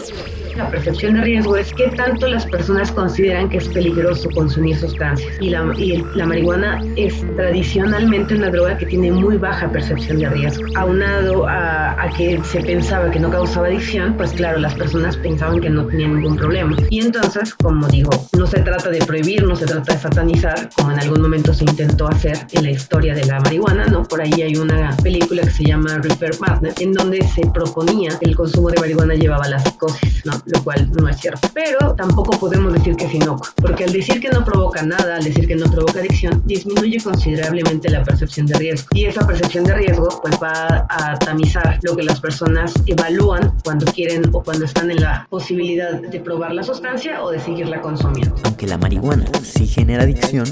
La 0.56 0.70
percepción 0.70 1.14
de 1.14 1.22
riesgo 1.22 1.56
es 1.56 1.72
que 1.74 1.88
tanto 1.88 2.28
las 2.28 2.46
personas 2.46 2.92
consideran 2.92 3.48
que 3.48 3.58
es 3.58 3.68
peligroso 3.68 4.30
consumir 4.30 4.76
sustancias. 4.76 5.34
Y 5.40 5.50
la, 5.50 5.72
y 5.76 6.04
la 6.14 6.26
marihuana 6.26 6.80
es 6.96 7.14
tradicionalmente 7.36 8.34
una 8.34 8.50
droga 8.50 8.78
que 8.78 8.86
tiene 8.86 9.10
muy 9.10 9.36
baja 9.36 9.70
percepción 9.70 10.18
de 10.18 10.28
riesgo. 10.28 10.64
Aunado 10.76 11.46
a, 11.46 12.00
a 12.00 12.10
que 12.16 12.40
se 12.44 12.60
pensaba 12.60 13.10
que 13.10 13.18
no 13.18 13.30
causaba 13.30 13.66
adicción, 13.66 14.16
pues 14.16 14.32
claro, 14.32 14.58
las 14.58 14.74
personas 14.74 15.16
pensaban 15.16 15.60
que 15.60 15.70
no 15.70 15.86
tenían 15.86 16.14
ningún 16.14 16.36
problema. 16.36 16.76
Y 16.88 17.00
entonces, 17.00 17.54
como 17.54 17.88
digo, 17.88 18.10
no 18.36 18.46
se 18.46 18.60
trata 18.60 18.90
de 18.90 18.98
prohibir, 18.98 19.42
no 19.44 19.56
se 19.56 19.66
trata 19.66 19.94
de 19.94 19.98
satanizar, 19.98 20.68
como 20.76 20.92
en 20.92 21.00
algún 21.00 21.20
momento 21.20 21.52
se 21.52 21.64
intentó 21.64 22.06
hacer 22.08 22.17
en 22.24 22.64
la 22.64 22.70
historia 22.70 23.14
de 23.14 23.24
la 23.24 23.40
marihuana, 23.40 23.86
¿no? 23.86 24.02
Por 24.02 24.20
ahí 24.20 24.42
hay 24.42 24.56
una 24.56 24.96
película 24.96 25.42
que 25.42 25.50
se 25.50 25.64
llama 25.64 25.98
Reaper 25.98 26.38
Madness, 26.40 26.80
en 26.80 26.92
donde 26.92 27.26
se 27.28 27.42
proponía 27.46 28.18
que 28.18 28.26
el 28.26 28.36
consumo 28.36 28.70
de 28.70 28.80
marihuana 28.80 29.14
llevaba 29.14 29.44
a 29.44 29.48
la 29.48 29.58
psicosis, 29.58 30.24
¿no? 30.24 30.32
Lo 30.46 30.62
cual 30.64 30.90
no 30.92 31.08
es 31.08 31.18
cierto. 31.18 31.48
Pero 31.54 31.94
tampoco 31.94 32.38
podemos 32.38 32.72
decir 32.72 32.96
que 32.96 33.06
es 33.06 33.14
inocuo, 33.14 33.46
porque 33.56 33.84
al 33.84 33.92
decir 33.92 34.20
que 34.20 34.28
no 34.28 34.44
provoca 34.44 34.82
nada, 34.82 35.16
al 35.16 35.24
decir 35.24 35.46
que 35.46 35.56
no 35.56 35.70
provoca 35.70 36.00
adicción, 36.00 36.42
disminuye 36.44 37.00
considerablemente 37.02 37.88
la 37.90 38.02
percepción 38.02 38.46
de 38.46 38.58
riesgo. 38.58 38.88
Y 38.92 39.04
esa 39.04 39.26
percepción 39.26 39.64
de 39.64 39.74
riesgo, 39.74 40.08
pues 40.22 40.36
va 40.42 40.86
a 40.88 41.18
tamizar 41.18 41.78
lo 41.82 41.94
que 41.96 42.02
las 42.02 42.20
personas 42.20 42.74
evalúan 42.86 43.52
cuando 43.64 43.86
quieren 43.92 44.22
o 44.32 44.42
cuando 44.42 44.64
están 44.64 44.90
en 44.90 45.02
la 45.02 45.26
posibilidad 45.30 46.00
de 46.00 46.20
probar 46.20 46.52
la 46.52 46.62
sustancia 46.62 47.22
o 47.22 47.30
de 47.30 47.40
seguirla 47.40 47.80
consumiendo. 47.80 48.34
Aunque 48.44 48.66
la 48.66 48.78
marihuana 48.78 49.26
sí 49.42 49.66
genera 49.66 50.02
adicción, 50.02 50.46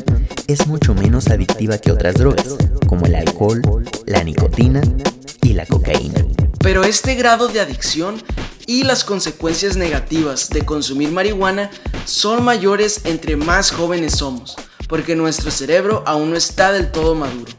es 0.48 0.66
mucho 0.66 0.94
menos 0.94 1.28
adictiva 1.28 1.78
que 1.78 1.90
otras 1.90 2.14
drogas, 2.14 2.56
como 2.87 3.06
el 3.06 3.14
alcohol, 3.14 3.62
la 4.06 4.22
nicotina 4.22 4.80
y 5.42 5.54
la 5.54 5.66
cocaína. 5.66 6.24
Pero 6.61 6.85
este 6.85 7.14
grado 7.14 7.48
de 7.48 7.61
adicción 7.61 8.22
y 8.66 8.85
las 8.85 9.04
consecuencias 9.04 9.76
negativas 9.76 10.48
de 10.50 10.64
consumir 10.64 11.11
marihuana 11.11 11.70
son 12.04 12.44
mayores 12.44 13.02
entre 13.04 13.37
más 13.37 13.70
jóvenes 13.70 14.16
somos, 14.16 14.56
porque 14.88 15.16
nuestro 15.16 15.50
cerebro 15.50 16.02
aún 16.06 16.30
no 16.30 16.37
está 16.37 16.72
del 16.72 16.92
todo 16.92 17.14
maduro. 17.14 17.52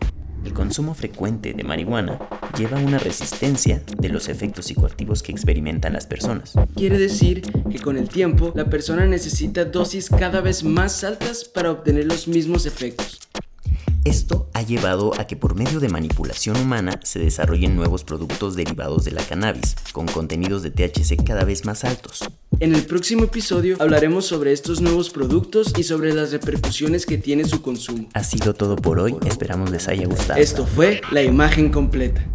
El 0.46 0.54
consumo 0.54 0.94
frecuente 0.94 1.54
de 1.54 1.64
marihuana 1.64 2.20
lleva 2.58 2.78
a 2.78 2.82
una 2.82 3.00
resistencia 3.00 3.82
de 3.98 4.10
los 4.10 4.30
efectos 4.30 4.66
psicoactivos 4.66 5.24
que 5.24 5.32
experimentan 5.32 5.94
las 5.94 6.06
personas. 6.06 6.54
Quiere 6.76 6.98
decir 6.98 7.42
que 7.42 7.80
con 7.80 7.98
el 7.98 8.10
tiempo 8.10 8.52
la 8.56 8.70
persona 8.70 9.06
necesita 9.06 9.66
dosis 9.66 10.10
cada 10.10 10.42
vez 10.42 10.64
más 10.64 11.04
altas 11.04 11.46
para 11.46 11.72
obtener 11.72 12.06
los 12.06 12.28
mismos 12.28 12.66
efectos. 12.66 13.20
Esto 14.08 14.50
ha 14.54 14.62
llevado 14.62 15.12
a 15.20 15.28
que 15.28 15.36
por 15.36 15.56
medio 15.56 15.82
de 15.82 15.90
manipulación 15.90 16.56
humana 16.56 16.98
se 17.04 17.20
desarrollen 17.20 17.76
nuevos 17.76 18.06
productos 18.06 18.56
derivados 18.56 19.04
de 19.04 19.12
la 19.12 19.22
cannabis, 19.22 19.76
con 19.92 20.06
contenidos 20.06 20.64
de 20.64 20.72
THC 20.72 21.26
cada 21.26 21.44
vez 21.44 21.66
más 21.66 21.84
altos. 21.84 22.24
En 22.62 22.74
el 22.74 22.86
próximo 22.86 23.26
episodio 23.26 23.76
hablaremos 23.80 24.26
sobre 24.26 24.54
estos 24.54 24.80
nuevos 24.80 25.10
productos 25.10 25.74
y 25.78 25.84
sobre 25.84 26.14
las 26.14 26.32
repercusiones 26.32 27.06
que 27.06 27.18
tiene 27.18 27.44
su 27.44 27.62
consumo. 27.62 28.08
Ha 28.14 28.24
sido 28.24 28.54
todo 28.54 28.78
por 28.78 29.00
hoy, 29.00 29.18
esperamos 29.26 29.72
les 29.72 29.90
haya 29.90 30.08
gustado. 30.08 30.40
Esto 30.40 30.66
fue 30.66 31.02
La 31.12 31.22
Imagen 31.22 31.70
Completa. 31.70 32.26